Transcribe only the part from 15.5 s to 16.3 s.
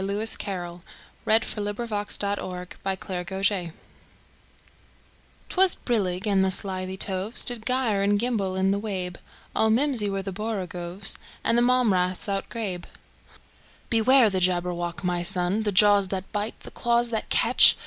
The jaws